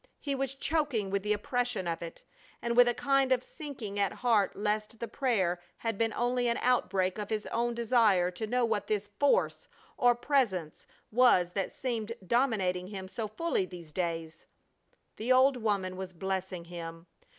He 0.19 0.33
was 0.33 0.55
choking 0.55 1.11
with 1.11 1.21
the 1.21 1.31
oppression 1.33 1.87
of 1.87 2.01
it, 2.01 2.23
and 2.59 2.75
with 2.75 2.87
a 2.87 2.93
kind 2.95 3.31
of 3.31 3.43
sinking 3.43 3.99
at 3.99 4.11
heart 4.11 4.55
lest 4.55 4.99
the 4.99 5.07
prayer 5.07 5.61
had 5.77 5.99
been 5.99 6.11
only 6.13 6.47
an 6.47 6.57
outbreak 6.63 7.19
of 7.19 7.29
his 7.29 7.45
own 7.51 7.75
desire 7.75 8.31
to 8.31 8.47
know 8.47 8.65
what 8.65 8.87
this 8.87 9.11
Force 9.19 9.67
or 9.97 10.15
Presence 10.15 10.87
was 11.11 11.51
that 11.51 11.71
seemed 11.71 12.13
dominating 12.25 12.87
him 12.87 13.07
so 13.07 13.27
fully 13.27 13.67
these 13.67 13.91
days. 13.91 14.47
The 15.17 15.31
old 15.31 15.55
woman 15.57 15.95
was 15.95 16.13
blessing 16.13 16.65
him. 16.65 17.05